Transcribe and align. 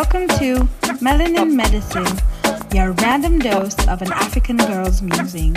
Welcome 0.00 0.28
to 0.38 0.54
Melanin 1.04 1.52
Medicine, 1.52 2.06
your 2.74 2.92
random 2.92 3.38
dose 3.38 3.76
of 3.86 4.00
an 4.00 4.10
African 4.12 4.56
girl's 4.56 5.02
musing. 5.02 5.52